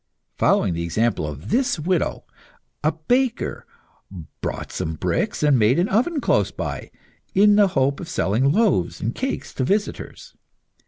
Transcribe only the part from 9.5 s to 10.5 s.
to visitors.